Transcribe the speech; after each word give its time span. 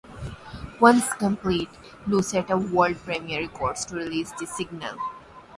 Once 0.79 1.13
complete, 1.13 1.69
Lu 2.07 2.23
setup 2.23 2.59
World 2.71 2.97
Premier 3.05 3.41
Records 3.41 3.85
to 3.85 3.95
release 3.97 4.31
the 4.39 4.47
single. 4.47 4.97